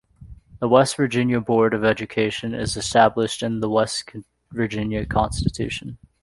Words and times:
The 0.57 0.67
West 0.67 0.97
Virginia 0.97 1.39
Board 1.39 1.75
of 1.75 1.83
Education 1.83 2.55
is 2.55 2.75
established 2.75 3.43
in 3.43 3.59
the 3.59 3.69
West 3.69 4.09
Virginia 4.51 5.05
Constitution. 5.05 5.99